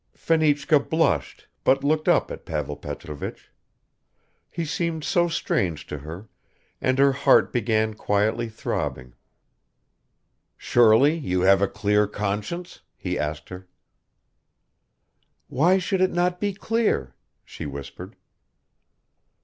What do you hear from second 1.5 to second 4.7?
but looked up at Pavel Petrovich. He